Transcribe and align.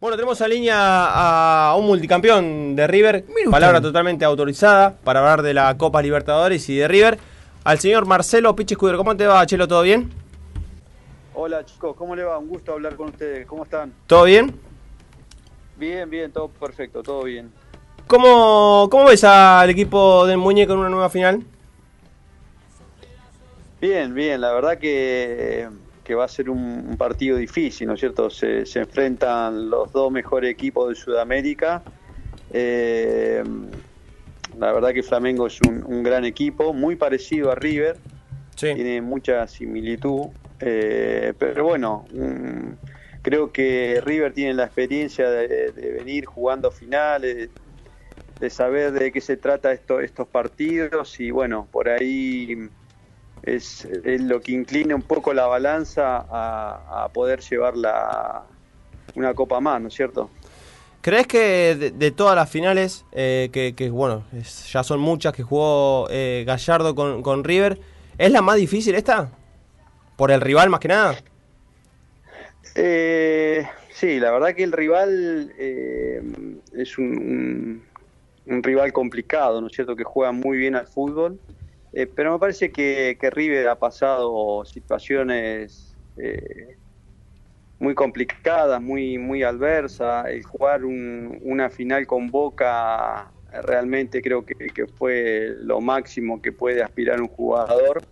Bueno, 0.00 0.16
tenemos 0.16 0.40
a 0.40 0.48
línea 0.48 0.76
a 0.78 1.76
un 1.76 1.84
multicampeón 1.84 2.74
de 2.74 2.86
River, 2.86 3.22
palabra 3.50 3.82
totalmente 3.82 4.24
autorizada 4.24 4.96
para 5.04 5.20
hablar 5.20 5.42
de 5.42 5.52
la 5.52 5.76
Copa 5.76 6.00
Libertadores 6.00 6.66
y 6.70 6.76
de 6.78 6.88
River, 6.88 7.18
al 7.64 7.78
señor 7.80 8.06
Marcelo 8.06 8.56
Pichi 8.56 8.72
Escudero. 8.72 8.96
¿Cómo 8.96 9.14
te 9.14 9.26
va, 9.26 9.44
Chelo? 9.44 9.68
¿Todo 9.68 9.82
bien? 9.82 10.10
Hola 11.34 11.66
chicos, 11.66 11.94
¿cómo 11.96 12.16
le 12.16 12.24
va? 12.24 12.38
Un 12.38 12.48
gusto 12.48 12.72
hablar 12.72 12.96
con 12.96 13.10
ustedes. 13.10 13.46
¿Cómo 13.46 13.64
están? 13.64 13.92
¿Todo 14.06 14.24
bien? 14.24 14.58
Bien, 15.76 16.08
bien, 16.08 16.32
todo 16.32 16.48
perfecto, 16.48 17.02
todo 17.02 17.24
bien. 17.24 17.52
¿Cómo, 18.06 18.88
cómo 18.90 19.04
ves 19.04 19.22
al 19.22 19.68
equipo 19.68 20.24
del 20.26 20.38
Muñeco 20.38 20.72
en 20.72 20.78
una 20.78 20.88
nueva 20.88 21.10
final? 21.10 21.44
Bien, 23.82 24.14
bien, 24.14 24.40
la 24.40 24.50
verdad 24.52 24.78
que 24.78 25.68
que 26.10 26.16
va 26.16 26.24
a 26.24 26.28
ser 26.28 26.50
un, 26.50 26.96
partido 26.98 27.36
difícil, 27.36 27.86
¿no 27.86 27.94
es 27.94 28.00
cierto? 28.00 28.30
Se, 28.30 28.64
enfrentan 28.74 29.70
los 29.70 29.92
dos 29.92 30.10
mejores 30.10 30.50
equipos 30.50 30.88
de 30.88 30.96
Sudamérica. 30.96 31.84
Eh, 32.52 33.44
la 34.58 34.72
verdad 34.72 34.92
que 34.92 35.04
Flamengo 35.04 35.46
es 35.46 35.60
un, 35.60 36.02
gran 36.02 36.24
equipo, 36.24 36.72
muy 36.72 36.96
parecido 36.96 37.52
a 37.52 37.54
River, 37.54 37.96
tiene 38.56 39.00
mucha 39.00 39.46
similitud, 39.46 40.30
eh, 40.58 41.32
pero 41.38 41.62
bueno, 41.62 42.06
creo 43.22 43.52
que 43.52 44.02
River 44.04 44.32
tiene 44.32 44.54
la 44.54 44.64
experiencia 44.64 45.30
de, 45.30 45.70
venir 45.96 46.24
jugando 46.24 46.72
finales, 46.72 47.50
de 48.40 48.50
saber 48.50 48.90
de 48.90 49.12
qué 49.12 49.20
se 49.20 49.36
trata 49.36 49.70
esto, 49.70 50.00
estos 50.00 50.26
partidos 50.26 51.20
y 51.20 51.30
bueno, 51.30 51.68
por 51.70 51.88
ahí 51.88 52.68
es, 53.42 53.88
lo 54.04 54.40
que 54.40 54.52
inclina 54.52 54.94
un 54.94 55.02
poco 55.02 55.32
la 55.32 55.46
balanza 55.46 56.26
a, 56.30 57.08
poder 57.12 57.40
llevar 57.40 57.76
la, 57.76 58.44
una 59.14 59.34
copa 59.34 59.60
más, 59.60 59.80
¿no 59.80 59.88
es 59.88 59.94
cierto? 59.94 60.30
¿Crees 61.00 61.26
que 61.26 61.92
de, 61.94 62.10
todas 62.10 62.36
las 62.36 62.50
finales, 62.50 63.06
eh, 63.12 63.48
que, 63.52 63.90
bueno, 63.90 64.24
ya 64.70 64.82
son 64.82 65.00
muchas 65.00 65.32
que 65.32 65.42
jugó 65.42 66.08
eh, 66.10 66.44
Gallardo 66.46 66.94
con, 66.94 67.44
River, 67.44 67.78
¿es 68.18 68.30
la 68.30 68.42
más 68.42 68.56
difícil 68.56 68.94
esta? 68.94 69.30
¿Por 70.16 70.30
el 70.30 70.42
rival 70.42 70.68
más 70.68 70.80
que 70.80 70.88
nada? 70.88 71.16
Eh, 72.74 73.66
sí, 73.94 74.20
la 74.20 74.30
verdad 74.30 74.54
que 74.54 74.62
el 74.62 74.72
rival 74.72 75.54
es 75.56 76.98
un, 76.98 77.82
un, 78.44 78.62
rival 78.62 78.92
complicado, 78.92 79.62
¿no 79.62 79.68
es 79.68 79.72
cierto? 79.72 79.96
Que 79.96 80.04
juega 80.04 80.32
muy 80.32 80.58
bien 80.58 80.76
al 80.76 80.86
fútbol 80.86 81.40
eh, 81.92 82.06
pero 82.06 82.32
me 82.32 82.38
parece 82.38 82.70
que, 82.70 83.16
River 83.32 83.68
ha 83.68 83.78
pasado 83.78 84.64
situaciones 84.64 85.96
eh, 86.16 86.76
muy 87.78 87.94
complicadas, 87.94 88.80
muy, 88.80 89.18
muy 89.18 89.42
adversas. 89.42 90.26
El 90.26 90.44
jugar 90.44 90.84
una 90.84 91.70
final 91.70 92.06
con 92.06 92.30
Boca 92.30 93.32
realmente 93.64 94.22
creo 94.22 94.44
que, 94.44 94.86
fue 94.98 95.54
lo 95.60 95.80
máximo 95.80 96.40
que 96.40 96.52
puede 96.52 96.82
aspirar 96.82 97.20
un 97.20 97.28
jugador. 97.28 98.02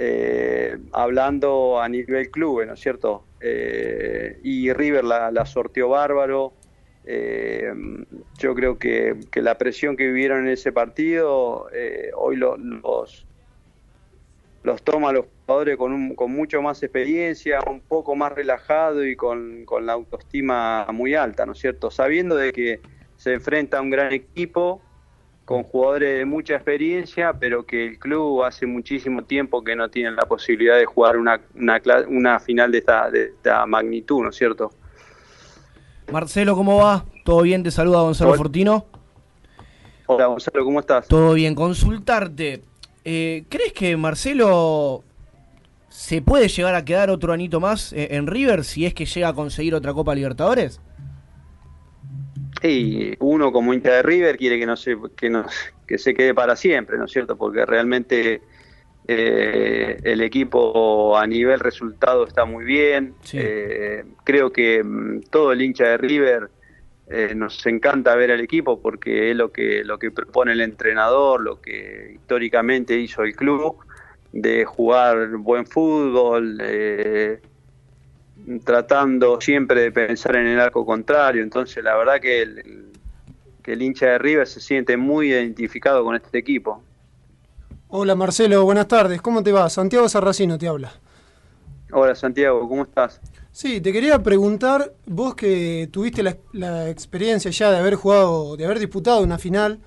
Eh, 0.00 0.78
hablando 0.92 1.80
a 1.80 1.88
nivel 1.88 2.30
club, 2.30 2.64
¿no 2.66 2.74
es 2.74 2.80
cierto? 2.80 3.24
y 3.40 4.72
River 4.72 5.04
la, 5.04 5.30
la 5.30 5.46
sorteó 5.46 5.90
bárbaro, 5.90 6.54
eh, 7.10 7.72
yo 8.36 8.54
creo 8.54 8.78
que, 8.78 9.16
la 9.36 9.56
presión 9.56 9.96
que 9.96 10.08
vivieron 10.08 10.40
en 10.40 10.52
ese 10.52 10.72
partido 10.72 11.70
eh, 11.72 12.10
hoy 12.14 12.36
los, 12.36 12.58
los 14.62 14.82
toma 14.82 15.10
los 15.12 15.24
jugadores 15.46 15.78
con, 15.78 16.14
con 16.14 16.32
mucho 16.32 16.60
más 16.60 16.82
experiencia, 16.82 17.60
un 17.66 17.80
poco 17.80 18.14
más 18.14 18.32
relajado 18.32 19.06
y 19.06 19.16
con, 19.16 19.64
la 19.80 19.94
autoestima 19.94 20.86
muy 20.92 21.14
alta, 21.14 21.46
¿no 21.46 21.52
es 21.52 21.58
cierto? 21.58 21.90
Sabiendo 21.90 22.36
de 22.36 22.52
que 22.52 22.80
se 23.16 23.32
enfrenta 23.32 23.78
a 23.78 23.80
un 23.80 23.88
gran 23.88 24.12
equipo 24.12 24.82
con 25.46 25.62
jugadores 25.62 26.18
de 26.18 26.26
mucha 26.26 26.56
experiencia, 26.56 27.32
pero 27.32 27.64
que 27.64 27.86
el 27.86 27.98
club 27.98 28.44
hace 28.44 28.66
muchísimo 28.66 29.24
tiempo 29.24 29.64
que 29.64 29.74
no 29.74 29.88
tienen 29.88 30.14
la 30.14 30.26
posibilidad 30.26 30.76
de 30.76 30.84
jugar 30.84 31.16
una, 31.16 31.40
una, 31.54 31.80
una 32.06 32.38
final 32.38 32.70
de 32.70 32.78
esta, 32.78 33.10
de 33.10 33.24
esta 33.28 33.64
magnitud, 33.64 34.22
¿no 34.24 34.28
es 34.28 34.36
cierto? 34.36 34.72
Marcelo, 36.10 36.54
¿cómo 36.54 36.76
va? 36.76 37.04
¿Todo 37.24 37.42
bien? 37.42 37.62
Te 37.62 37.70
saluda 37.70 38.00
Gonzalo 38.00 38.34
Fortino. 38.34 38.86
Hola 40.06 40.26
Gonzalo, 40.26 40.64
¿cómo 40.64 40.80
estás? 40.80 41.06
Todo 41.06 41.34
bien. 41.34 41.54
Consultarte. 41.54 42.62
Eh, 43.04 43.44
¿Crees 43.48 43.72
que 43.74 43.96
Marcelo 43.96 45.04
se 45.88 46.22
puede 46.22 46.48
llegar 46.48 46.74
a 46.74 46.84
quedar 46.84 47.10
otro 47.10 47.32
anito 47.32 47.60
más 47.60 47.92
eh, 47.92 48.08
en 48.12 48.26
River 48.26 48.64
si 48.64 48.86
es 48.86 48.94
que 48.94 49.04
llega 49.04 49.28
a 49.28 49.34
conseguir 49.34 49.74
otra 49.74 49.92
Copa 49.92 50.14
Libertadores? 50.14 50.80
Sí, 52.62 53.14
uno 53.20 53.52
como 53.52 53.74
hincha 53.74 53.92
de 53.92 54.02
River 54.02 54.36
quiere 54.36 54.58
que 54.58 54.66
no 54.66 54.76
se, 54.76 54.96
que 55.16 55.28
no, 55.28 55.44
que 55.86 55.98
se 55.98 56.14
quede 56.14 56.34
para 56.34 56.56
siempre, 56.56 56.96
¿no 56.98 57.04
es 57.04 57.12
cierto? 57.12 57.36
Porque 57.36 57.64
realmente 57.66 58.40
eh, 59.08 59.98
el 60.04 60.20
equipo 60.20 61.16
a 61.16 61.26
nivel 61.26 61.60
resultado 61.60 62.26
está 62.26 62.44
muy 62.44 62.64
bien. 62.64 63.14
Eh, 63.32 64.04
creo 64.22 64.52
que 64.52 64.84
mm, 64.84 65.22
todo 65.30 65.52
el 65.52 65.62
hincha 65.62 65.84
de 65.84 65.96
River 65.96 66.50
eh, 67.08 67.34
nos 67.34 67.64
encanta 67.66 68.14
ver 68.14 68.30
al 68.30 68.40
equipo 68.40 68.80
porque 68.80 69.30
es 69.30 69.36
lo 69.36 69.50
que, 69.50 69.82
lo 69.82 69.98
que 69.98 70.10
propone 70.10 70.52
el 70.52 70.60
entrenador, 70.60 71.40
lo 71.40 71.60
que 71.60 72.12
históricamente 72.16 72.98
hizo 72.98 73.22
el 73.22 73.34
club, 73.34 73.78
de 74.30 74.66
jugar 74.66 75.38
buen 75.38 75.66
fútbol, 75.66 76.62
tratando 78.62 79.40
siempre 79.40 79.80
de 79.80 79.90
pensar 79.90 80.36
en 80.36 80.48
el 80.48 80.60
arco 80.60 80.84
contrario. 80.84 81.42
Entonces, 81.42 81.82
la 81.82 81.96
verdad 81.96 82.20
que 82.20 82.44
que 83.68 83.74
el 83.74 83.82
hincha 83.82 84.06
de 84.06 84.18
River 84.18 84.46
se 84.46 84.60
siente 84.60 84.96
muy 84.96 85.28
identificado 85.28 86.02
con 86.02 86.16
este 86.16 86.38
equipo. 86.38 86.82
Hola 87.90 88.14
Marcelo, 88.14 88.64
buenas 88.64 88.86
tardes. 88.86 89.22
¿Cómo 89.22 89.42
te 89.42 89.50
va? 89.50 89.70
Santiago 89.70 90.10
Sarracino 90.10 90.58
te 90.58 90.68
habla. 90.68 90.92
Hola 91.90 92.14
Santiago, 92.14 92.68
¿cómo 92.68 92.82
estás? 92.82 93.18
Sí, 93.50 93.80
te 93.80 93.94
quería 93.94 94.22
preguntar, 94.22 94.92
vos 95.06 95.34
que 95.34 95.88
tuviste 95.90 96.22
la, 96.52 96.90
experiencia 96.90 97.50
ya 97.50 97.70
de 97.70 97.78
haber 97.78 97.94
jugado, 97.94 98.58
de 98.58 98.66
haber 98.66 98.78
disputado 98.78 99.22
una 99.22 99.38
final, 99.38 99.80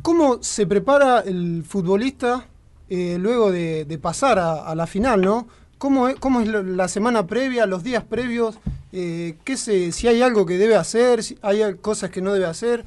¿cómo 0.00 0.42
se 0.42 0.66
prepara 0.66 1.20
el 1.20 1.62
futbolista 1.62 2.46
eh, 2.88 3.18
luego 3.20 3.52
de, 3.52 3.98
pasar 4.00 4.38
a, 4.38 4.74
la 4.74 4.86
final, 4.86 5.20
no? 5.20 5.46
¿Cómo 5.76 6.08
es, 6.08 6.18
cómo 6.18 6.40
es 6.40 6.48
la 6.48 6.88
semana 6.88 7.26
previa, 7.26 7.66
los 7.66 7.82
días 7.82 8.02
previos? 8.02 8.58
Eh, 8.92 9.36
¿qué 9.44 9.58
se, 9.58 9.92
si 9.92 10.08
hay 10.08 10.22
algo 10.22 10.46
que 10.46 10.56
debe 10.56 10.74
hacer, 10.74 11.22
si 11.22 11.38
hay 11.42 11.74
cosas 11.74 12.08
que 12.08 12.22
no 12.22 12.32
debe 12.32 12.46
hacer? 12.46 12.86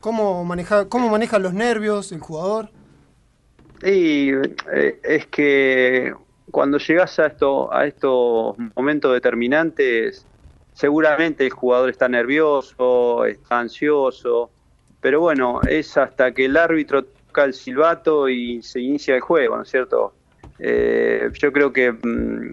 ¿Cómo 0.00 0.42
maneja, 0.42 0.88
cómo 0.88 1.10
maneja 1.10 1.38
los 1.38 1.52
nervios 1.52 2.12
el 2.12 2.20
jugador? 2.20 2.70
Y 3.82 4.30
eh, 4.72 5.00
es 5.02 5.26
que 5.26 6.14
cuando 6.50 6.78
llegas 6.78 7.18
a, 7.18 7.26
esto, 7.26 7.72
a 7.72 7.86
estos 7.86 8.56
momentos 8.76 9.12
determinantes, 9.12 10.28
seguramente 10.72 11.44
el 11.44 11.50
jugador 11.50 11.90
está 11.90 12.08
nervioso, 12.08 13.24
está 13.24 13.60
ansioso, 13.60 14.52
pero 15.00 15.20
bueno, 15.20 15.62
es 15.64 15.96
hasta 15.96 16.32
que 16.32 16.44
el 16.44 16.56
árbitro 16.56 17.04
toca 17.04 17.44
el 17.44 17.54
silbato 17.54 18.28
y 18.28 18.62
se 18.62 18.80
inicia 18.80 19.16
el 19.16 19.20
juego, 19.20 19.56
¿no 19.56 19.62
es 19.62 19.68
cierto? 19.70 20.14
Eh, 20.58 21.30
yo 21.34 21.52
creo 21.52 21.72
que 21.72 21.92
mm, 21.92 22.52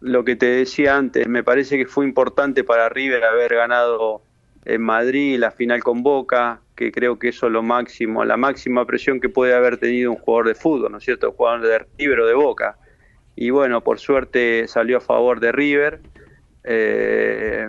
lo 0.00 0.24
que 0.24 0.36
te 0.36 0.46
decía 0.46 0.96
antes, 0.96 1.28
me 1.28 1.44
parece 1.44 1.76
que 1.76 1.86
fue 1.86 2.06
importante 2.06 2.64
para 2.64 2.88
River 2.88 3.24
haber 3.24 3.54
ganado 3.54 4.25
en 4.66 4.82
Madrid 4.82 5.38
la 5.38 5.52
final 5.52 5.82
con 5.82 6.02
Boca, 6.02 6.60
que 6.74 6.90
creo 6.90 7.18
que 7.18 7.28
eso 7.28 7.46
es 7.46 7.52
lo 7.52 7.62
máximo, 7.62 8.24
la 8.24 8.36
máxima 8.36 8.84
presión 8.84 9.20
que 9.20 9.28
puede 9.28 9.54
haber 9.54 9.78
tenido 9.78 10.10
un 10.10 10.18
jugador 10.18 10.48
de 10.48 10.54
fútbol, 10.56 10.90
¿no 10.90 10.98
es 10.98 11.04
cierto? 11.04 11.30
Un 11.30 11.36
jugador 11.36 11.60
de 11.62 11.86
River 11.96 12.20
o 12.20 12.26
de 12.26 12.34
Boca. 12.34 12.76
Y 13.36 13.50
bueno, 13.50 13.82
por 13.84 14.00
suerte 14.00 14.66
salió 14.66 14.96
a 14.96 15.00
favor 15.00 15.38
de 15.38 15.52
River. 15.52 16.00
Eh, 16.64 17.68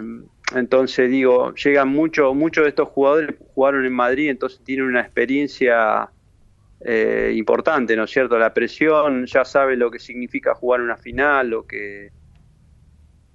entonces 0.56 1.12
digo, 1.12 1.54
llegan 1.54 1.89
muchos 1.89 2.33
muchos 2.33 2.63
de 2.63 2.69
estos 2.69 2.89
jugadores 2.89 3.36
jugaron 3.54 3.86
en 3.86 3.94
Madrid, 3.94 4.30
entonces 4.30 4.60
tienen 4.63 4.86
una 4.86 5.01
experiencia 5.01 6.10
eh, 6.81 7.31
importante, 7.36 7.95
¿no 7.95 8.06
es 8.06 8.12
cierto? 8.12 8.39
La 8.39 8.56
presión, 8.56 9.27
ya 9.27 9.45
sabe 9.45 9.75
lo 9.75 9.92
que 9.92 10.00
significa 10.00 10.56
jugar 10.56 10.81
una 10.81 10.98
final, 10.98 11.50
lo 11.50 11.68
que, 11.68 12.12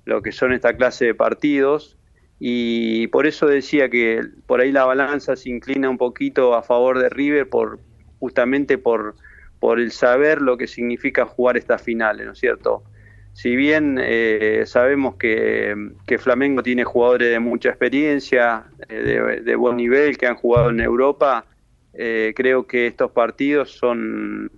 lo 0.04 0.20
que 0.20 0.32
son 0.32 0.52
esta 0.52 0.76
clase 0.76 1.04
de 1.04 1.14
partidos 1.14 1.96
y 2.38 3.06
por 3.08 3.26
eso 3.26 3.46
decía 3.46 3.88
que 3.88 4.23
por 4.46 4.61
ahí 4.61 4.73
la 4.73 4.84
balanza 4.84 5.37
se 5.37 5.50
inclina 5.50 5.88
un 5.88 5.99
poquito 5.99 6.55
a 6.55 6.62
favor 6.62 6.99
de 6.99 7.08
River 7.08 7.49
por 7.49 7.79
justamente 8.19 8.79
por, 8.79 9.17
por 9.58 9.81
el 9.81 9.93
saber 9.93 10.40
lo 10.40 10.56
que 10.56 10.67
significa 10.67 11.26
jugar 11.26 11.56
estas 11.56 11.82
finales, 11.82 12.26
¿no 12.26 12.32
es 12.32 12.38
cierto? 12.38 12.84
Si 13.32 13.56
bien 13.56 13.99
eh, 14.00 14.64
sabemos 14.67 15.17
que, 15.17 15.75
Flamengo 16.19 16.62
tiene 16.62 16.84
jugadores 16.84 17.31
de 17.31 17.40
mucha 17.40 17.70
experiencia, 17.70 18.64
eh, 18.88 19.40
de, 19.43 19.56
buen 19.56 19.76
nivel, 19.76 20.19
que 20.19 20.26
han 20.26 20.37
jugado 20.37 20.70
en 20.70 20.81
Europa, 20.81 21.46
eh, 21.94 22.32
creo 22.37 22.67
que 22.67 22.87
estos 22.87 23.11
partidos 23.11 23.70
son, 23.70 24.50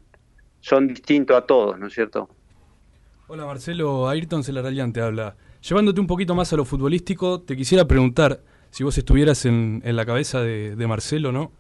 son 0.60 0.88
distintos 0.88 1.36
a 1.36 1.42
todos, 1.42 1.78
¿no 1.78 1.86
es 1.86 1.94
cierto? 1.94 2.28
Hola 3.28 3.46
Marcelo, 3.46 4.08
Ayrton 4.08 4.42
Celarayán 4.42 4.92
te 4.92 5.00
habla. 5.00 5.36
Llevándote 5.66 5.98
un 5.98 6.06
poquito 6.06 6.34
más 6.34 6.52
a 6.52 6.56
lo 6.56 6.66
futbolístico, 6.66 7.40
te 7.40 7.56
quisiera 7.56 7.86
preguntar, 7.86 8.42
si 8.68 8.84
vos 8.84 8.98
estuvieras 8.98 9.46
en, 9.46 9.80
la 9.82 10.04
cabeza 10.04 10.42
de, 10.42 10.86
Marcelo, 10.86 11.32
¿no? 11.32 11.52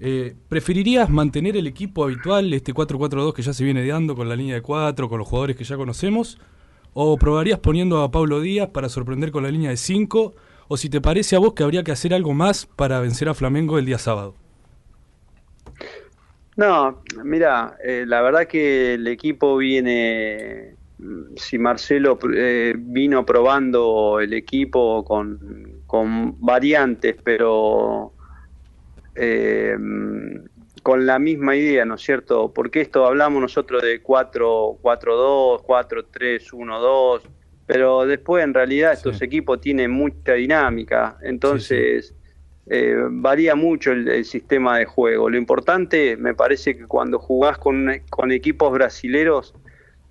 Eh, 0.00 0.34
¿Preferirías 0.48 1.10
mantener 1.10 1.54
el 1.58 1.66
equipo 1.66 2.04
habitual, 2.04 2.54
este 2.54 2.72
4-4-2 2.72 3.34
que 3.34 3.42
ya 3.42 3.52
se 3.52 3.62
viene 3.62 3.86
dando 3.86 4.16
con 4.16 4.30
la 4.30 4.36
línea 4.36 4.54
de 4.54 4.62
4, 4.62 5.10
con 5.10 5.18
los 5.18 5.28
jugadores 5.28 5.56
que 5.56 5.64
ya 5.64 5.76
conocemos? 5.76 6.40
¿O 6.94 7.18
probarías 7.18 7.58
poniendo 7.58 8.02
a 8.02 8.10
Pablo 8.10 8.40
Díaz 8.40 8.70
para 8.70 8.88
sorprender 8.88 9.30
con 9.30 9.42
la 9.42 9.50
línea 9.50 9.68
de 9.68 9.76
5? 9.76 10.34
¿O 10.68 10.76
si 10.78 10.88
te 10.88 11.02
parece 11.02 11.36
a 11.36 11.38
vos 11.38 11.52
que 11.52 11.64
habría 11.64 11.84
que 11.84 11.92
hacer 11.92 12.14
algo 12.14 12.32
más 12.32 12.64
para 12.64 12.98
vencer 13.00 13.28
a 13.28 13.34
Flamengo 13.34 13.78
el 13.78 13.84
día 13.84 13.98
sábado? 13.98 14.36
No, 16.56 17.02
mira, 17.22 17.76
eh, 17.84 18.04
la 18.06 18.22
verdad 18.22 18.46
que 18.46 18.94
el 18.94 19.06
equipo 19.06 19.58
viene 19.58 20.76
si 21.36 21.58
Marcelo 21.58 22.18
eh, 22.34 22.74
vino 22.76 23.26
probando 23.26 24.20
el 24.20 24.32
equipo 24.32 25.04
con, 25.04 25.82
con 25.86 26.40
variantes, 26.40 27.16
pero 27.22 28.12
eh, 29.14 29.76
con 30.82 31.06
la 31.06 31.18
misma 31.18 31.56
idea, 31.56 31.84
¿no 31.84 31.94
es 31.94 32.02
cierto? 32.02 32.52
Porque 32.52 32.80
esto 32.80 33.06
hablamos 33.06 33.40
nosotros 33.40 33.82
de 33.82 34.02
4-4-2, 34.02 35.62
4-3-1-2, 35.64 37.22
pero 37.66 38.06
después 38.06 38.44
en 38.44 38.54
realidad 38.54 38.92
estos 38.92 39.20
equipos 39.22 39.60
tienen 39.60 39.90
mucha 39.90 40.34
dinámica, 40.34 41.16
entonces 41.22 42.14
eh, 42.66 42.96
varía 43.10 43.54
mucho 43.54 43.92
el, 43.92 44.24
sistema 44.24 44.78
de 44.78 44.84
juego. 44.84 45.28
Lo 45.30 45.36
importante 45.36 46.16
me 46.16 46.34
parece 46.34 46.76
que 46.76 46.86
cuando 46.86 47.18
jugás 47.18 47.58
con, 47.58 47.90
con 48.10 48.30
equipos 48.30 48.72
brasileros, 48.72 49.54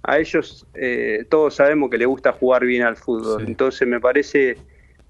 a 0.03 0.19
ellos 0.19 0.67
eh, 0.73 1.25
todos 1.29 1.55
sabemos 1.55 1.89
que 1.89 1.97
les 1.97 2.07
gusta 2.07 2.33
jugar 2.33 2.65
bien 2.65 2.83
al 2.83 2.97
fútbol. 2.97 3.45
Entonces 3.47 3.88
me 3.88 4.01
parece 4.01 4.57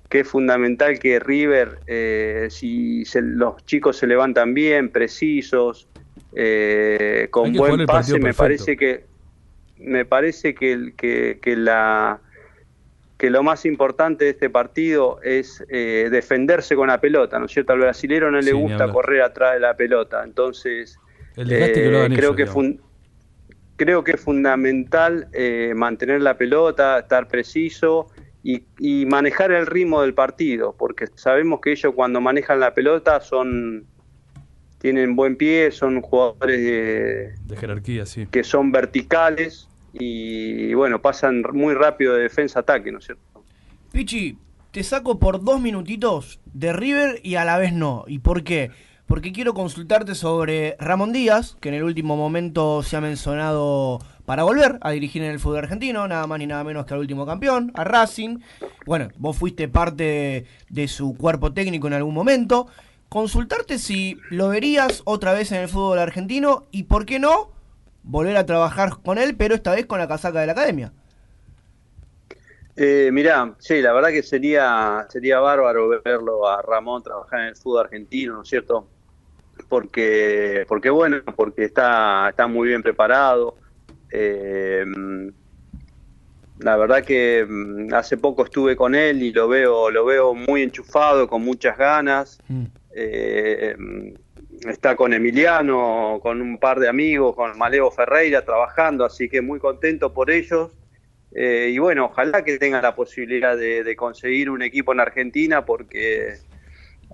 que 0.07 0.19
es 0.19 0.28
fundamental 0.28 1.00
que 1.00 1.19
River, 1.19 1.80
eh, 1.88 2.48
si 2.51 3.04
los 3.16 3.66
chicos 3.66 3.98
se 3.98 4.06
levantan 4.06 4.54
bien, 4.54 4.90
precisos, 4.90 5.88
eh, 6.36 7.28
con 7.31 7.54
buen 7.54 7.86
pase, 7.88 8.19
me 8.19 8.34
parece 8.34 8.78
que 8.78 9.06
me 9.80 10.06
parece 10.06 10.54
que, 10.54 10.94
que, 10.96 11.56
la 11.57 12.22
que 13.18 13.30
lo 13.30 13.42
más 13.44 13.66
importante 13.66 14.25
de 14.25 14.31
este 14.31 14.50
partido 14.50 15.19
es 15.24 15.66
defenderse 15.68 16.75
con 16.75 16.88
la 16.88 17.01
pelota, 17.01 17.39
¿no 17.39 17.48
es 17.48 17.51
cierto? 17.51 17.74
Al 17.74 17.80
brasilero 17.80 18.31
no 18.31 18.39
le 18.39 18.54
gusta 18.54 18.89
correr 18.92 19.24
atrás 19.24 19.56
de 19.56 19.60
la 19.60 19.75
pelota, 19.75 20.24
entonces 20.24 21.00
creo 21.36 22.36
que 22.36 22.46
creo 23.84 24.04
que 24.04 24.14
es 24.14 24.22
fundamental 24.22 25.28
eh, 25.34 25.74
mantener 25.76 26.22
la 26.22 26.38
pelota, 26.38 27.00
estar 27.00 27.28
preciso 27.28 28.08
y, 28.42 28.64
manejar 29.06 29.52
el 29.52 29.68
ritmo 29.68 30.02
del 30.02 30.14
partido, 30.14 30.74
porque 30.78 31.08
sabemos 31.16 31.60
que 31.62 31.74
ellos 31.74 31.94
cuando 31.94 32.22
manejan 32.22 32.60
la 32.62 32.74
pelota 32.74 33.20
son 33.20 33.86
tienen 34.78 35.16
buen 35.16 35.36
pie, 35.38 35.72
son 35.72 36.02
jugadores 36.02 36.60
de, 37.48 37.58
jerarquía, 37.58 38.06
sí. 38.06 38.28
que 38.30 38.44
son 38.44 38.72
verticales 38.72 39.70
y 39.94 40.74
bueno, 40.74 41.02
pasan 41.02 41.44
muy 41.54 41.74
rápido 41.74 42.16
de 42.16 42.24
defensa 42.24 42.60
a 42.60 42.62
ataque, 42.62 42.92
¿no 42.92 43.00
es 43.00 43.06
cierto? 43.06 43.44
Pichi, 43.92 44.38
te 44.72 44.84
saco 44.84 45.20
por 45.20 45.44
dos 45.44 45.62
minutitos 45.62 46.40
de 46.54 46.74
River 46.74 47.20
y 47.22 47.36
a 47.36 47.46
la 47.46 47.58
vez 47.58 47.74
no. 47.74 48.06
¿Y 48.08 48.20
por 48.20 48.44
qué? 48.44 48.72
Porque 49.08 49.32
quiero 49.32 49.54
consultarte 49.54 50.16
sobre 50.16 50.76
Ramón 50.80 51.12
Díaz, 51.12 51.58
que 51.60 51.70
en 51.70 51.76
el 51.76 51.84
último 51.84 52.16
momento 52.16 52.84
se 52.84 52.96
ha 52.96 53.02
mencionado 53.02 54.00
para 54.26 54.44
volver 54.44 54.78
a 54.82 54.92
dirigir 54.92 55.22
en 55.24 55.32
el 55.32 55.40
fútbol 55.40 55.60
argentino, 55.60 56.08
nada 56.08 56.26
más 56.28 56.40
ni 56.40 56.48
nada 56.48 56.64
menos 56.64 56.86
que 56.86 56.94
al 56.94 57.02
último 57.02 57.26
campeón, 57.26 57.72
a 57.76 57.84
Racing. 57.84 58.40
Bueno, 58.86 59.10
vos 59.18 59.38
fuiste 59.38 59.68
parte 59.68 60.46
de, 60.70 60.88
su 60.88 61.16
cuerpo 61.16 61.54
técnico 61.54 61.88
en 61.88 61.94
algún 61.94 62.14
momento. 62.14 62.68
Consultarte 63.10 63.78
si 63.78 64.18
lo 64.30 64.50
verías 64.50 65.02
otra 65.06 65.34
vez 65.34 65.52
en 65.52 65.62
el 65.62 65.68
fútbol 65.68 66.00
argentino 66.00 66.66
y 66.72 66.84
por 66.84 67.06
qué 67.06 67.20
no 67.20 67.52
volver 68.04 68.38
a 68.38 68.46
trabajar 68.46 69.02
con 69.04 69.18
él, 69.18 69.36
pero 69.36 69.56
esta 69.56 69.72
vez 69.72 69.86
con 69.86 70.00
la 70.00 70.08
casaca 70.08 70.40
de 70.40 70.48
la 70.48 70.54
academia. 70.54 70.94
Eh, 72.75 73.10
mirá, 73.12 73.54
sí, 73.60 73.81
la 73.81 73.94
verdad 73.94 74.10
que 74.10 74.24
sería 74.24 75.06
sería 75.10 75.40
bárbaro 75.40 76.02
verlo 76.04 76.48
a 76.48 76.62
Ramón 76.62 77.04
trabajar 77.04 77.42
en 77.42 77.48
el 77.48 77.56
fútbol 77.56 77.86
argentino, 77.86 78.34
¿no 78.34 78.42
es 78.42 78.50
cierto? 78.50 78.90
Porque, 79.70 80.66
porque 80.68 80.90
bueno, 80.90 81.22
porque 81.36 81.66
está, 81.66 82.30
está 82.30 82.48
muy 82.48 82.70
bien 82.70 82.81
preparado. 82.81 83.58
Eh, 84.12 84.84
la 86.60 86.78
verdad 86.78 87.04
que 87.04 87.46
mm, 87.48 87.94
hace 87.94 88.18
poco 88.18 88.46
estuve 88.46 88.75
con 88.75 88.96
él 88.96 89.22
y 89.22 89.31
lo 89.31 89.48
veo, 89.48 89.92
lo 89.92 90.06
veo 90.06 90.34
muy 90.34 90.64
enchufado, 90.64 91.28
con 91.28 91.44
muchas 91.44 91.78
ganas. 91.78 92.40
Mm. 92.48 92.64
Eh, 92.96 93.75
está 94.68 94.96
con 94.96 95.14
Emiliano, 95.14 96.20
con 96.24 96.42
un 96.42 96.58
par 96.58 96.80
de 96.80 96.90
amigos, 96.90 97.36
con 97.36 97.56
Maleo 97.58 97.92
Ferreira 97.92 98.44
trabajando, 98.44 99.06
así 99.06 99.30
que 99.30 99.42
muy 99.42 99.60
contento 99.60 100.12
por 100.14 100.31
ellos 100.31 100.72
eh, 101.36 101.70
y 101.72 101.78
bueno, 101.80 102.06
ojalá 102.06 102.44
que 102.44 102.58
tenga 102.58 102.82
la 102.82 102.96
posibilidad 102.96 103.58
de, 103.58 103.96
conseguir 103.96 104.50
un 104.50 104.62
equipo 104.62 104.94
en 104.94 105.00
Argentina 105.00 105.66
porque 105.66 106.36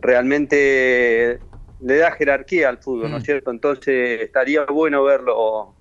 realmente 0.01 1.39
le 1.81 1.97
da 1.97 2.11
jerarquía 2.11 2.69
al 2.69 2.79
fútbol, 2.79 3.11
¿no 3.11 3.17
es 3.17 3.23
mm. 3.23 3.25
cierto? 3.25 3.51
Entonces 3.51 4.21
estaría 4.21 4.65
bueno 4.65 5.03
verlo 5.03 5.75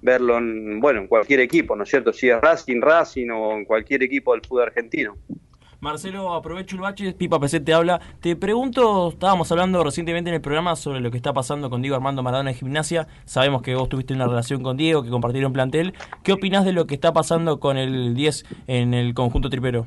verlo 0.00 0.38
en, 0.38 0.80
bueno, 0.80 1.00
en 1.00 1.08
cualquier 1.08 1.40
equipo, 1.40 1.74
¿no 1.74 1.82
es 1.82 1.90
cierto? 1.90 2.12
Si 2.12 2.28
es 2.28 2.40
Racing, 2.40 2.80
Racing 2.80 3.30
o 3.30 3.52
en 3.52 3.64
cualquier 3.64 4.02
equipo 4.02 4.32
del 4.32 4.42
fútbol 4.42 4.64
argentino. 4.64 5.16
Marcelo, 5.80 6.34
aprovecho 6.34 6.74
el 6.74 6.82
bache, 6.82 7.12
Pipa 7.12 7.38
PC 7.38 7.60
te 7.60 7.72
habla. 7.72 8.00
Te 8.20 8.34
pregunto, 8.34 9.10
estábamos 9.10 9.52
hablando 9.52 9.84
recientemente 9.84 10.28
en 10.28 10.34
el 10.34 10.40
programa 10.40 10.74
sobre 10.74 10.98
lo 10.98 11.12
que 11.12 11.16
está 11.16 11.32
pasando 11.32 11.70
con 11.70 11.82
Diego 11.82 11.94
Armando 11.94 12.20
Maradona 12.20 12.50
en 12.50 12.56
gimnasia. 12.56 13.06
Sabemos 13.26 13.62
que 13.62 13.76
vos 13.76 13.88
tuviste 13.88 14.12
una 14.12 14.26
relación 14.26 14.60
con 14.64 14.76
Diego, 14.76 15.04
que 15.04 15.10
compartieron 15.10 15.52
plantel. 15.52 15.94
¿Qué 16.24 16.32
opinás 16.32 16.64
de 16.64 16.72
lo 16.72 16.88
que 16.88 16.96
está 16.96 17.12
pasando 17.12 17.60
con 17.60 17.76
el 17.76 18.14
10 18.14 18.44
en 18.66 18.92
el 18.92 19.14
conjunto 19.14 19.50
tripero? 19.50 19.86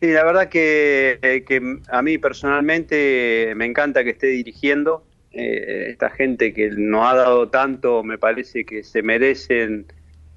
Sí, 0.00 0.12
la 0.12 0.22
verdad 0.22 0.48
que, 0.48 1.82
a 1.88 2.02
mí 2.02 2.18
personalmente 2.18 3.52
me 3.56 3.66
encanta 3.66 4.04
que 4.04 4.10
esté 4.10 4.28
dirigiendo. 4.28 5.04
Eh, 5.32 5.86
esta 5.90 6.08
gente 6.08 6.54
que 6.54 6.70
nos 6.70 7.04
ha 7.04 7.16
dado 7.16 7.48
tanto, 7.48 8.04
me 8.04 8.16
parece 8.16 8.64
que 8.64 8.84
se 8.84 9.02
merecen 9.02 9.86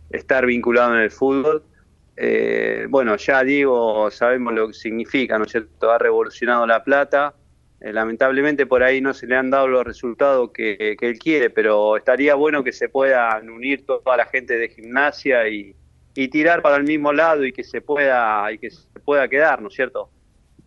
estar 0.09 0.48
vinculados 0.48 0.95
en 0.95 1.01
el 1.01 1.12
fútbol. 1.12 1.63
Eh, 2.17 2.88
bueno, 2.89 3.17
ya 3.17 3.44
digo, 3.44 4.09
sabemos 4.09 4.53
lo 4.53 4.67
que 4.67 4.73
significa, 4.73 5.38
¿no 5.38 5.45
es 5.45 5.51
cierto? 5.51 5.91
Ha 5.91 5.98
revolucionado 5.98 6.65
la 6.65 6.84
plata. 6.84 7.34
Eh, 7.81 7.91
lamentablemente 7.91 8.65
por 8.65 8.84
ahí 8.84 9.01
no 9.01 9.13
se 9.13 9.27
le 9.27 9.36
han 9.36 9.50
dado 9.50 9.67
los 9.67 9.84
resultados 9.84 10.51
que, 10.51 10.95
él 11.00 11.19
quiere, 11.19 11.50
pero 11.50 11.98
estaría 11.98 12.36
bueno 12.36 12.63
que 12.63 12.72
se 12.72 12.89
puedan 12.89 13.50
unir 13.50 13.86
toda 13.86 14.17
la 14.17 14.25
gente 14.25 14.57
de 14.57 14.69
gimnasia 14.69 15.48
y, 15.48 15.75
tirar 16.31 16.62
para 16.62 16.77
el 16.77 16.86
mismo 16.86 17.12
lado 17.12 17.43
y 17.43 17.51
que 17.51 17.65
se 17.65 17.81
pueda 17.81 18.50
y 18.50 18.57
que 18.57 18.72
se 18.72 19.00
pueda 19.03 19.27
quedar, 19.27 19.62
¿no 19.62 19.67
es 19.67 19.74
cierto? 19.74 20.10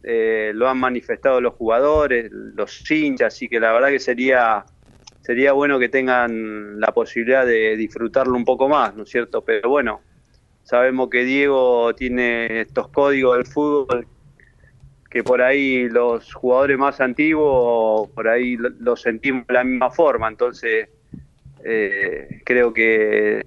Eh, 0.03 0.53
lo 0.55 0.69
han 0.69 0.79
manifestado 0.79 1.41
los 1.41 1.55
jugadores, 1.55 2.31
los 2.31 2.91
hinchas, 2.91 3.35
así 3.35 3.49
que 3.49 3.59
la 3.59 3.73
verdad 3.73 3.89
que 3.89 3.99
sería 3.99 4.67
sería 5.23 5.53
bueno 5.53 5.79
que 5.79 5.89
tengan 5.89 6.79
la 6.79 6.93
posibilidad 6.93 7.47
de 7.47 7.77
disfrutarlo 7.77 8.35
un 8.35 8.45
poco 8.45 8.69
más, 8.69 8.95
¿no 8.95 9.05
es 9.05 9.09
cierto? 9.09 9.43
Pero 9.43 9.71
bueno, 9.71 10.03
Sabemos 10.69 11.09
que 11.09 11.25
Diego 11.25 11.95
tiene 11.95 12.61
estos 12.61 12.89
códigos 12.89 13.39
del 13.39 13.47
fútbol 13.47 14.07
que 15.09 15.25
por 15.25 15.41
ahí 15.41 15.89
los 15.89 16.35
jugadores 16.35 16.77
más 16.77 17.01
antiguos, 17.01 18.11
por 18.11 18.29
ahí 18.29 18.59
lo, 18.59 18.95
sentimos 18.95 19.47
de 19.47 19.55
la 19.55 19.65
misma 19.65 19.91
forma. 19.91 20.29
Entonces, 20.29 20.91
eh, 21.65 22.43
creo 22.45 22.75
que 22.75 23.47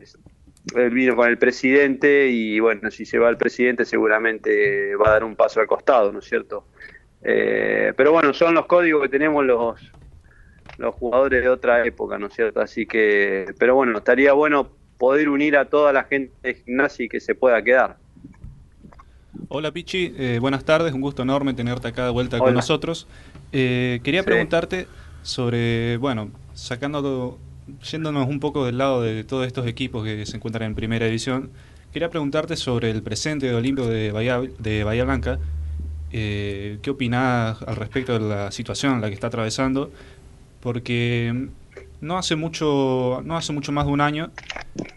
él 0.75 0.89
vino 0.89 1.15
con 1.15 1.29
el 1.29 1.37
presidente 1.37 2.27
y 2.27 2.59
bueno, 2.59 2.89
si 2.89 3.05
se 3.05 3.19
va 3.19 3.29
el 3.29 3.37
presidente 3.37 3.85
seguramente 3.85 4.95
va 4.95 5.09
a 5.09 5.11
dar 5.11 5.23
un 5.23 5.35
paso 5.35 5.59
al 5.59 5.67
costado, 5.67 6.11
¿no 6.11 6.17
es 6.17 6.25
cierto? 6.25 6.65
Eh, 7.21 7.93
pero 7.95 8.13
bueno, 8.13 8.33
son 8.33 8.55
los 8.55 8.65
códigos 8.65 9.03
que 9.03 9.09
tenemos 9.09 9.45
los, 9.45 9.91
los 10.79 10.95
jugadores 10.95 11.43
de 11.43 11.49
otra 11.49 11.85
época, 11.85 12.17
¿no 12.17 12.25
es 12.25 12.33
cierto? 12.33 12.61
Así 12.61 12.87
que, 12.87 13.53
pero 13.59 13.75
bueno, 13.75 13.99
estaría 13.99 14.33
bueno 14.33 14.80
poder 15.01 15.29
unir 15.29 15.57
a 15.57 15.65
toda 15.65 15.91
la 15.91 16.03
gente 16.03 16.31
de 16.43 16.53
gimnasia 16.53 17.05
y 17.05 17.09
que 17.09 17.19
se 17.19 17.33
pueda 17.33 17.59
quedar. 17.63 17.97
Hola 19.47 19.71
Pichi, 19.71 20.13
eh, 20.15 20.37
buenas 20.39 20.63
tardes, 20.63 20.93
un 20.93 21.01
gusto 21.01 21.23
enorme 21.23 21.55
tenerte 21.55 21.87
acá 21.87 22.05
de 22.05 22.11
vuelta 22.11 22.37
con 22.37 22.53
nosotros. 22.53 23.07
Eh, 23.51 23.99
quería 24.03 24.21
preguntarte 24.21 24.85
sobre, 25.23 25.97
bueno, 25.97 26.29
sacando, 26.53 27.39
yéndonos 27.91 28.27
un 28.27 28.39
poco 28.39 28.63
del 28.63 28.77
lado 28.77 29.01
de 29.01 29.23
todos 29.23 29.47
estos 29.47 29.65
equipos 29.65 30.03
que 30.03 30.23
se 30.27 30.37
encuentran 30.37 30.69
en 30.69 30.75
primera 30.75 31.07
división, 31.07 31.49
quería 31.91 32.11
preguntarte 32.11 32.55
sobre 32.55 32.91
el 32.91 33.01
presente 33.01 33.47
de 33.47 33.55
Olimpio 33.55 33.87
de 33.87 34.11
Bahía, 34.11 34.39
de 34.59 34.83
Bahía 34.83 35.03
Blanca. 35.03 35.39
Eh, 36.11 36.77
¿Qué 36.83 36.91
opinás 36.91 37.59
al 37.63 37.75
respecto 37.75 38.13
de 38.13 38.19
la 38.19 38.51
situación 38.51 38.93
en 38.93 39.01
la 39.01 39.07
que 39.07 39.15
está 39.15 39.27
atravesando? 39.27 39.91
Porque 40.59 41.47
no 42.01 42.19
hace 42.19 42.35
mucho, 42.35 43.21
no 43.25 43.35
hace 43.35 43.51
mucho 43.51 43.71
más 43.71 43.87
de 43.87 43.91
un 43.91 44.01
año 44.01 44.31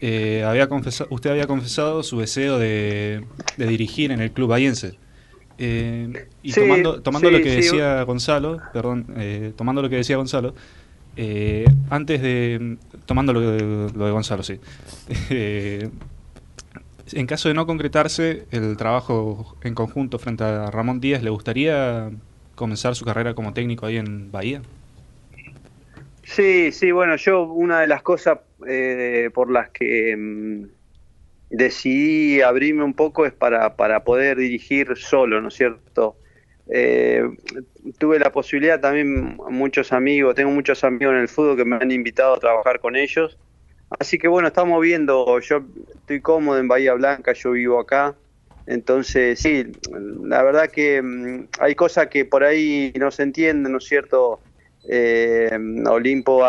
eh, 0.06 0.44
había 0.44 0.68
confesado, 0.68 1.08
usted 1.10 1.30
había 1.30 1.46
confesado 1.46 2.02
su 2.02 2.20
deseo 2.20 2.58
de, 2.58 3.24
dirigir 3.56 4.12
en 4.12 4.20
el 4.20 4.32
club 4.32 4.50
bahiense. 4.50 4.98
Eh, 5.56 6.26
y 6.42 6.52
tomando, 6.52 7.00
tomando 7.00 7.30
lo 7.30 7.38
que 7.38 7.56
decía 7.56 8.02
Gonzalo, 8.02 8.60
perdón, 8.74 9.06
eh, 9.16 9.54
tomando 9.56 9.80
lo 9.80 9.88
que 9.88 9.96
decía 9.96 10.18
Gonzalo, 10.18 10.54
antes 11.88 12.20
de. 12.20 12.76
Tomando 13.06 13.32
lo 13.32 13.40
de, 13.40 13.92
lo 13.94 14.04
de 14.04 14.12
Gonzalo, 14.12 14.42
sí. 14.42 14.60
en 15.30 17.26
caso 17.26 17.48
de 17.48 17.54
no 17.54 17.66
concretarse 17.66 18.44
el 18.50 18.76
trabajo 18.76 19.56
en 19.62 19.74
conjunto 19.74 20.18
frente 20.18 20.44
a 20.44 20.70
Ramón 20.70 21.00
Díaz, 21.00 21.22
¿le 21.22 21.30
gustaría 21.30 22.10
comenzar 22.56 22.94
su 22.94 23.06
carrera 23.06 23.32
como 23.32 23.54
técnico 23.54 23.86
ahí 23.86 23.96
en 23.96 24.30
Bahía? 24.30 24.60
Sí, 26.24 26.72
sí, 26.72 26.90
bueno, 26.90 27.16
yo 27.16 27.44
una 27.44 27.80
de 27.80 27.86
las 27.86 28.02
cosas 28.02 28.38
eh, 28.68 29.30
por 29.32 29.50
las 29.50 29.70
que 29.70 30.16
mm, 30.16 30.66
decidí 31.50 32.40
abrirme 32.40 32.84
un 32.84 32.94
poco 32.94 33.26
es 33.26 33.32
para, 33.32 33.76
para 33.76 34.04
poder 34.04 34.38
dirigir 34.38 34.96
solo, 34.96 35.40
¿no 35.40 35.48
es 35.48 35.54
cierto? 35.54 36.16
Eh, 36.68 37.22
tuve 37.98 38.18
la 38.18 38.32
posibilidad 38.32 38.80
también, 38.80 39.36
muchos 39.50 39.92
amigos, 39.92 40.34
tengo 40.34 40.50
muchos 40.50 40.82
amigos 40.84 41.14
en 41.14 41.20
el 41.20 41.28
fútbol 41.28 41.56
que 41.56 41.64
me 41.64 41.76
han 41.76 41.90
invitado 41.90 42.34
a 42.34 42.40
trabajar 42.40 42.80
con 42.80 42.96
ellos. 42.96 43.38
Así 43.98 44.18
que 44.18 44.28
bueno, 44.28 44.48
estamos 44.48 44.80
viendo, 44.80 45.38
yo 45.40 45.62
estoy 45.94 46.20
cómodo 46.20 46.58
en 46.58 46.68
Bahía 46.68 46.94
Blanca, 46.94 47.32
yo 47.32 47.52
vivo 47.52 47.78
acá. 47.78 48.16
Entonces, 48.66 49.38
sí, 49.40 49.72
la 50.22 50.42
verdad 50.42 50.70
que 50.70 51.02
mm, 51.02 51.48
hay 51.60 51.74
cosas 51.74 52.08
que 52.08 52.24
por 52.24 52.44
ahí 52.44 52.92
no 52.98 53.10
se 53.10 53.22
entienden, 53.22 53.72
¿no 53.72 53.78
es 53.78 53.84
cierto? 53.84 54.40
Eh, 54.86 55.50
Olimpo 55.88 56.44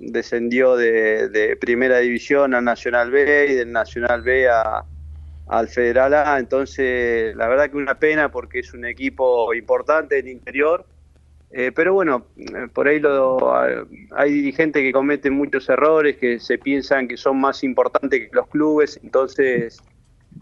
descendió 0.00 0.76
de, 0.76 1.56
primera 1.60 1.98
división 1.98 2.54
a 2.54 2.60
Nacional 2.60 3.10
B 3.10 3.48
y 3.50 3.54
del 3.54 3.72
Nacional 3.72 4.22
B 4.22 4.48
a, 4.48 4.84
al 5.48 5.68
Federal 5.68 6.14
A, 6.14 6.38
entonces 6.38 7.36
la 7.36 7.48
verdad 7.48 7.70
que 7.70 7.76
una 7.76 7.98
pena 7.98 8.30
porque 8.30 8.60
es 8.60 8.72
un 8.72 8.84
equipo 8.84 9.52
importante 9.54 10.16
del 10.16 10.28
interior, 10.28 10.86
eh, 11.50 11.72
pero 11.74 11.94
bueno, 11.94 12.26
por 12.72 12.88
ahí 12.88 12.98
lo, 12.98 13.54
hay 13.54 14.32
dirigentes 14.32 14.82
que 14.82 14.92
cometen 14.92 15.34
muchos 15.34 15.68
errores, 15.68 16.16
que 16.16 16.40
se 16.40 16.58
piensan 16.58 17.06
que 17.06 17.16
son 17.16 17.38
más 17.38 17.62
importantes 17.62 18.28
que 18.28 18.34
los 18.34 18.48
clubes, 18.48 18.98
entonces 19.02 19.80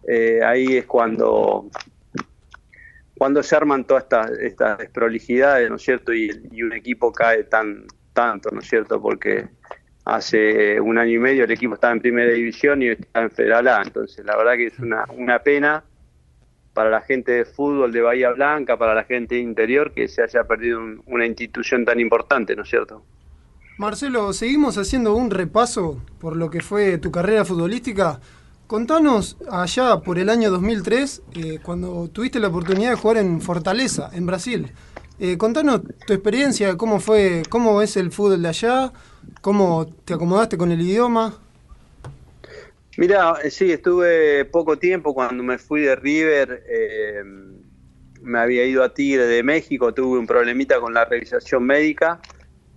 eh, 0.09 0.41
ahí 0.45 0.77
es 0.79 0.87
cuando 0.87 1.69
cuando 3.17 3.43
se 3.43 3.57
arman 3.57 3.85
todas 3.85 4.05
estas 4.05 4.31
esta 4.39 4.77
desprolijidades, 4.77 5.71
¿no 5.71 5.77
es 5.77 5.83
cierto? 5.83 6.13
Y, 6.13 6.31
un 6.63 6.73
equipo 6.73 7.13
cae 7.13 7.45
tan 7.45 7.87
tanto, 8.13 8.51
¿no 8.51 8.61
es 8.61 8.69
cierto? 8.69 9.01
Porque 9.01 9.49
hace 10.05 10.81
un 10.81 10.99
año 10.99 11.13
y 11.13 11.19
medio 11.19 11.45
el 11.45 11.51
equipo 11.51 11.75
estaba 11.75 11.93
en 11.93 12.01
primera 12.01 12.33
división 12.33 12.83
y 12.83 12.89
está 12.89 13.23
en 13.23 13.31
Federal 13.31 13.69
A, 13.69 13.83
entonces 13.83 14.25
la 14.25 14.37
verdad 14.37 14.55
que 14.55 14.67
es 14.67 14.79
una, 14.79 15.05
una 15.17 15.39
pena 15.41 15.85
para 16.75 16.91
la 16.91 17.01
gente 17.01 17.33
de 17.33 17.45
fútbol 17.45 17.93
de 17.93 18.03
Bahía 18.03 18.31
Blanca, 18.31 18.77
para 18.77 18.95
la 18.95 19.05
gente 19.05 19.39
interior, 19.39 19.93
que 19.93 20.09
se 20.09 20.23
haya 20.23 20.45
perdido 20.45 20.81
una 21.07 21.25
institución 21.25 21.85
tan 21.85 22.01
importante, 22.01 22.57
¿no 22.57 22.63
es 22.63 22.69
cierto? 22.69 23.05
Marcelo, 23.79 24.33
seguimos 24.33 24.77
haciendo 24.77 25.15
un 25.15 25.31
repaso 25.31 26.01
por 26.21 26.37
lo 26.37 26.51
que 26.51 26.61
fue 26.61 26.99
tu 26.99 27.11
carrera 27.11 27.45
futbolística. 27.45 28.21
Contanos 28.67 29.37
allá 29.51 30.01
por 30.01 30.19
el 30.19 30.31
año 30.31 30.51
2003, 30.51 31.23
eh, 31.37 31.59
cuando 31.63 32.09
tuviste 32.09 32.41
la 32.41 32.49
oportunidad 32.49 32.91
de 32.93 32.97
jugar 32.97 33.19
en 33.19 33.43
Fortaleza, 33.43 34.09
en 34.15 34.25
Brasil. 34.25 34.73
Eh, 35.19 35.37
contanos 35.37 35.83
tu 36.07 36.15
experiencia, 36.15 36.75
cómo 36.79 36.99
fue, 36.99 37.43
cómo 37.51 37.83
es 37.83 37.99
el 37.99 38.11
fútbol 38.11 38.41
de 38.41 38.49
allá, 38.49 38.91
cómo 39.43 39.87
te 40.07 40.15
acomodaste 40.15 40.57
con 40.57 40.73
el 40.73 40.81
idioma. 40.81 41.39
Mira, 42.97 43.35
eh, 43.45 43.51
sí, 43.51 43.71
estuve 43.71 44.47
poco 44.47 44.79
tiempo 44.79 45.13
cuando 45.13 45.43
me 45.43 45.59
fui 45.59 45.83
de 45.83 45.97
River, 45.97 46.65
me 48.23 48.39
había 48.39 48.65
ido 48.65 48.83
a 48.83 48.95
Tigre 48.95 49.27
de 49.27 49.43
México, 49.43 49.93
tuve 49.93 50.19
un 50.19 50.27
problemita 50.27 50.81
con 50.81 50.95
la 50.95 51.05
revisación 51.05 51.65
médica 51.65 52.19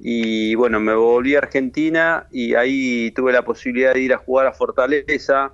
y 0.02 0.54
bueno, 0.56 0.82
me 0.82 0.94
volví 0.94 1.36
a 1.36 1.40
Argentina 1.40 2.28
y 2.30 2.56
ahí 2.56 3.12
tuve 3.12 3.32
la 3.32 3.46
posibilidad 3.46 3.94
de 3.94 4.02
ir 4.02 4.14
a 4.14 4.18
jugar 4.18 4.48
a 4.48 4.52
Fortaleza 4.52 5.54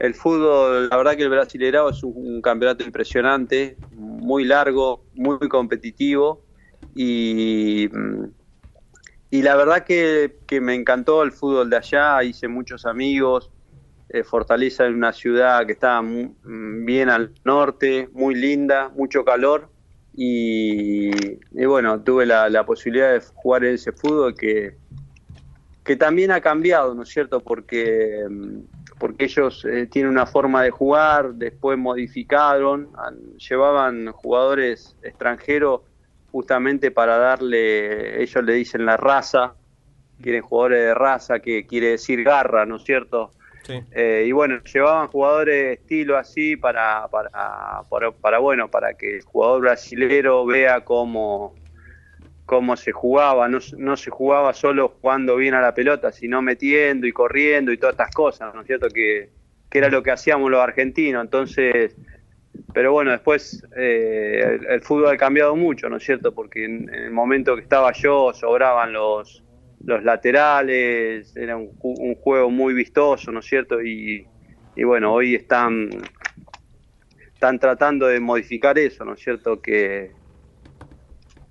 el 0.00 0.14
fútbol, 0.14 0.88
la 0.88 0.96
verdad 0.96 1.14
que 1.14 1.24
el 1.24 1.28
Brasileirao 1.28 1.90
es 1.90 2.02
un, 2.02 2.40
campeonato 2.40 2.82
impresionante, 2.82 3.76
muy 3.92 4.44
largo, 4.44 5.04
muy, 5.14 5.38
competitivo 5.46 6.42
y, 6.94 7.86
y 9.30 9.42
la 9.42 9.56
verdad 9.56 9.84
que, 9.84 10.38
me 10.62 10.74
encantó 10.74 11.22
el 11.22 11.32
fútbol 11.32 11.68
de 11.68 11.76
allá, 11.76 12.24
hice 12.24 12.48
muchos 12.48 12.86
amigos, 12.86 13.50
eh, 14.08 14.24
Fortaleza 14.24 14.86
en 14.86 14.94
una 14.94 15.12
ciudad 15.12 15.66
que 15.66 15.72
estaba 15.72 16.02
bien 16.42 17.10
al 17.10 17.34
norte, 17.44 18.08
muy 18.12 18.34
linda, 18.34 18.88
mucho 18.96 19.22
calor 19.22 19.68
y, 20.14 21.10
bueno, 21.66 22.00
tuve 22.00 22.24
la, 22.24 22.64
posibilidad 22.64 23.12
de 23.12 23.20
jugar 23.20 23.66
en 23.66 23.74
ese 23.74 23.92
fútbol 23.92 24.34
que, 24.34 24.76
que 25.84 25.94
también 25.94 26.30
ha 26.30 26.40
cambiado, 26.40 26.94
¿no 26.94 27.02
es 27.02 27.10
cierto? 27.10 27.40
Porque 27.40 28.24
porque 29.00 29.24
ellos 29.24 29.64
eh, 29.64 29.86
tienen 29.86 30.12
una 30.12 30.26
forma 30.26 30.62
de 30.62 30.70
jugar, 30.70 31.32
después 31.32 31.78
modificaron, 31.78 32.90
llevaban 33.38 34.12
jugadores 34.12 34.94
extranjeros 35.02 35.80
justamente 36.30 36.90
para 36.90 37.16
darle, 37.16 38.22
ellos 38.22 38.44
le 38.44 38.52
dicen 38.52 38.84
la 38.84 38.98
raza, 38.98 39.54
quieren 40.20 40.42
jugadores 40.42 40.80
de 40.80 40.94
raza, 40.94 41.40
que 41.40 41.66
quiere 41.66 41.92
decir 41.92 42.22
garra, 42.22 42.66
¿no 42.66 42.76
es 42.76 42.84
cierto? 42.84 43.30
Sí. 43.62 43.80
Eh, 43.92 44.24
y 44.26 44.32
bueno, 44.32 44.62
llevaban 44.64 45.08
jugadores 45.08 45.78
estilo 45.78 46.18
así 46.18 46.56
para, 46.56 47.08
para, 47.08 47.82
para, 47.88 48.10
para, 48.12 48.38
bueno, 48.38 48.70
para 48.70 48.92
que 48.94 49.16
el 49.16 49.22
jugador 49.22 49.62
brasilero 49.62 50.44
vea 50.44 50.84
cómo, 50.84 51.54
cómo 52.50 52.76
se 52.76 52.90
jugaba, 52.90 53.48
no, 53.48 53.60
no, 53.78 53.96
se 53.96 54.10
jugaba 54.10 54.52
solo 54.54 54.96
jugando 55.00 55.36
bien 55.36 55.54
a 55.54 55.60
la 55.60 55.72
pelota, 55.72 56.10
sino 56.10 56.42
metiendo 56.42 57.06
y 57.06 57.12
corriendo 57.12 57.70
y 57.70 57.78
todas 57.78 57.92
estas 57.92 58.12
cosas, 58.12 58.52
¿no 58.52 58.62
es 58.62 58.66
cierto? 58.66 58.88
Que, 58.88 59.28
era 59.70 59.88
lo 59.88 60.02
que 60.02 60.10
hacíamos 60.10 60.50
los 60.50 60.60
argentinos, 60.60 61.22
entonces, 61.22 61.94
pero 62.74 62.90
bueno, 62.90 63.12
después 63.12 63.64
eh, 63.76 64.58
el, 64.68 64.82
fútbol 64.82 65.14
ha 65.14 65.16
cambiado 65.16 65.54
mucho, 65.54 65.88
¿no 65.88 65.98
es 65.98 66.02
cierto? 66.02 66.34
Porque 66.34 66.64
en, 66.64 66.92
el 66.92 67.12
momento 67.12 67.54
que 67.54 67.62
estaba 67.62 67.92
yo 67.92 68.32
sobraban 68.32 68.92
los, 68.92 69.44
laterales, 69.84 71.36
era 71.36 71.56
un, 71.56 71.70
un 71.80 72.16
juego 72.16 72.50
muy 72.50 72.74
vistoso, 72.74 73.30
¿no 73.30 73.38
es 73.38 73.46
cierto? 73.46 73.80
Y, 73.80 74.26
y 74.74 74.82
bueno, 74.82 75.12
hoy 75.12 75.36
están, 75.36 75.88
están 77.32 77.60
tratando 77.60 78.08
de 78.08 78.18
modificar 78.18 78.76
eso, 78.76 79.04
¿no 79.04 79.14
es 79.14 79.20
cierto? 79.20 79.62
Que 79.62 80.18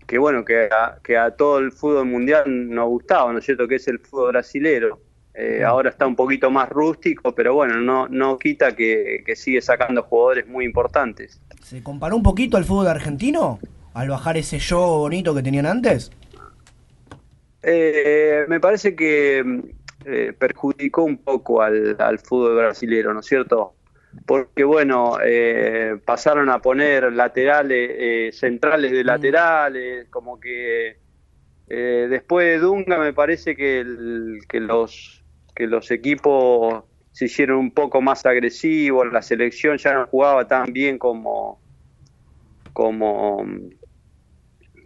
que 0.09 0.17
bueno, 0.17 0.43
que 0.43 0.63
a, 0.63 0.97
que 1.03 1.15
a 1.17 1.29
todo 1.29 1.59
el 1.59 1.71
fútbol 1.71 2.07
mundial 2.07 2.43
nos 2.47 2.87
gustaba, 2.87 3.31
¿no 3.31 3.37
es 3.37 3.45
cierto? 3.45 3.67
Que 3.67 3.75
es 3.75 3.87
el 3.87 3.99
fútbol 3.99 4.31
brasilero. 4.31 4.99
Eh, 5.35 5.63
ahora 5.63 5.91
está 5.91 6.07
un 6.07 6.15
poquito 6.15 6.49
más 6.49 6.67
rústico, 6.67 7.35
pero 7.35 7.53
bueno, 7.53 7.75
no, 7.75 8.07
no 8.07 8.39
quita 8.39 8.75
que, 8.75 9.23
sigue 9.35 9.61
sacando 9.61 10.01
jugadores 10.01 10.47
muy 10.47 10.65
importantes. 10.65 11.39
¿Se 11.61 11.83
comparó 11.83 12.15
un 12.15 12.23
poquito 12.23 12.57
al 12.57 12.65
fútbol 12.65 12.87
argentino 12.87 13.59
al 13.93 14.09
bajar 14.09 14.35
ese 14.37 14.57
show 14.57 14.97
bonito 14.97 15.35
que 15.35 15.43
tenían 15.43 15.67
antes? 15.67 16.11
Eh, 17.61 18.45
me 18.47 18.59
parece 18.59 18.95
que 18.95 19.61
eh, 20.05 20.33
perjudicó 20.39 21.03
un 21.03 21.19
poco 21.19 21.61
al, 21.61 21.97
al 21.99 22.17
fútbol 22.17 22.55
brasilero, 22.55 23.13
¿no 23.13 23.19
es 23.19 23.27
cierto? 23.27 23.75
Porque 24.25 24.63
bueno, 24.63 25.17
eh, 25.23 25.97
pasaron 26.05 26.49
a 26.49 26.59
poner 26.59 27.11
laterales, 27.11 27.91
eh, 27.93 28.29
centrales 28.33 28.91
de 28.91 29.03
laterales, 29.03 30.07
como 30.09 30.39
que 30.39 30.97
eh, 31.67 32.07
después 32.09 32.47
de 32.47 32.59
Dunga 32.59 32.97
me 32.97 33.13
parece 33.13 33.55
que, 33.55 33.85
que, 34.47 34.59
los, 34.59 35.23
que 35.55 35.67
los 35.67 35.91
equipos 35.91 36.83
se 37.11 37.25
hicieron 37.25 37.57
un 37.57 37.71
poco 37.71 38.01
más 38.01 38.25
agresivos, 38.25 39.11
la 39.11 39.21
selección 39.21 39.77
ya 39.77 39.93
no 39.93 40.07
jugaba 40.07 40.47
tan 40.47 40.71
bien 40.73 40.97
como, 40.97 41.59
como, 42.73 43.45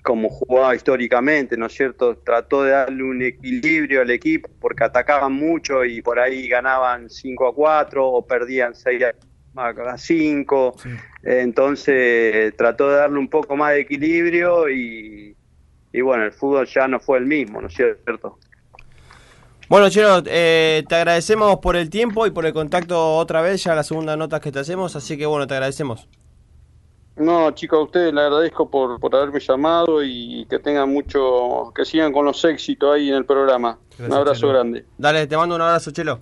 como 0.03 0.29
jugaba 0.29 0.75
históricamente, 0.75 1.55
¿no 1.57 1.67
es 1.67 1.73
cierto? 1.73 2.17
Trató 2.17 2.63
de 2.63 2.71
darle 2.71 3.03
un 3.03 3.21
equilibrio 3.21 4.01
al 4.01 4.11
equipo 4.11 4.49
porque 4.59 4.83
atacaban 4.83 5.31
mucho 5.31 5.85
y 5.85 6.01
por 6.01 6.19
ahí 6.19 6.49
ganaban 6.49 7.09
5 7.09 7.47
a 7.47 7.55
4 7.55 8.05
o 8.05 8.25
perdían 8.25 8.75
6 8.75 9.03
a 9.55 9.97
5. 9.97 10.75
Entonces 11.23 12.55
trató 12.57 12.89
de 12.89 12.97
darle 12.97 13.17
un 13.17 13.29
poco 13.29 13.55
más 13.55 13.71
de 13.71 13.79
equilibrio 13.79 14.69
y, 14.69 15.35
y 15.93 16.01
bueno, 16.01 16.25
el 16.25 16.33
fútbol 16.33 16.67
ya 16.67 16.85
no 16.87 16.99
fue 16.99 17.19
el 17.19 17.25
mismo, 17.25 17.61
¿no 17.61 17.67
es 17.67 17.73
cierto? 17.73 18.37
Bueno, 19.69 19.89
Chelo, 19.89 20.21
eh, 20.25 20.83
te 20.89 20.95
agradecemos 20.95 21.59
por 21.59 21.77
el 21.77 21.89
tiempo 21.89 22.27
y 22.27 22.31
por 22.31 22.45
el 22.45 22.51
contacto 22.51 23.15
otra 23.15 23.41
vez, 23.41 23.63
ya 23.63 23.73
la 23.73 23.83
segunda 23.83 24.17
nota 24.17 24.41
que 24.41 24.51
te 24.51 24.59
hacemos, 24.59 24.97
así 24.97 25.17
que 25.17 25.25
bueno, 25.25 25.47
te 25.47 25.53
agradecemos. 25.53 26.09
No, 27.15 27.51
chicos, 27.51 27.79
a 27.79 27.83
ustedes 27.83 28.13
les 28.13 28.23
agradezco 28.23 28.69
por, 28.69 28.99
por 28.99 29.15
haberme 29.15 29.39
llamado 29.39 30.03
y 30.03 30.47
que 30.49 30.57
tengan 30.57 30.89
mucho, 30.89 31.71
que 31.75 31.85
sigan 31.85 32.11
con 32.11 32.25
los 32.25 32.43
éxitos 32.43 32.93
ahí 32.93 33.09
en 33.09 33.15
el 33.15 33.25
programa. 33.25 33.77
un 33.99 34.13
abrazo 34.13 34.47
grande. 34.47 34.85
Dale, 34.97 35.27
te 35.27 35.37
mando 35.37 35.55
un 35.55 35.61
abrazo, 35.61 35.91
Chelo. 35.91 36.21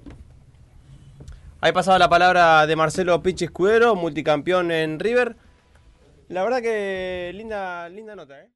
Ahí 1.62 1.71
pasaba 1.71 1.98
la 2.00 2.10
palabra 2.10 2.65
de 2.67 2.75
Marcelo 2.75 3.21
Pichi 3.21 3.45
Escudero, 3.45 3.95
multicampeón 3.95 4.71
en 4.71 5.00
River. 5.00 5.36
La 6.27 6.43
verdad 6.43 6.62
que 6.62 7.31
linda, 7.36 7.88
linda 7.88 8.15
nota, 8.15 8.41
¿eh? 8.41 8.50